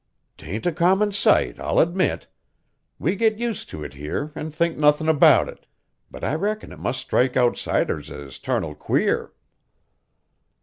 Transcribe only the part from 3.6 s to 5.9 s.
to it here an' think nothin' about it;